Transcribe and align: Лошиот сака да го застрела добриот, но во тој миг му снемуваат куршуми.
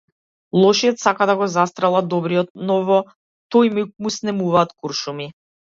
Лошиот 0.61 1.03
сака 1.03 1.27
да 1.31 1.35
го 1.41 1.49
застрела 1.57 2.01
добриот, 2.15 2.51
но 2.71 2.81
во 2.91 2.99
тој 3.57 3.73
миг 3.79 3.95
му 4.03 4.15
снемуваат 4.19 4.77
куршуми. 4.83 5.33